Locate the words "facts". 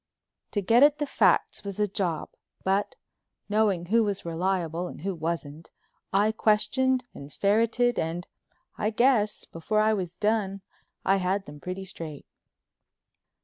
1.05-1.63